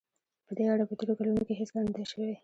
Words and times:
په 0.47 0.51
دې 0.57 0.65
اړه 0.73 0.83
په 0.89 0.93
تېرو 0.99 1.17
کلونو 1.19 1.41
کې 1.47 1.53
هېڅ 1.59 1.69
کار 1.73 1.83
نه 1.87 1.93
دی 1.95 2.05
شوی. 2.11 2.33